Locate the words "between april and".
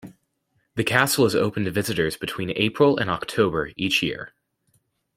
2.17-3.07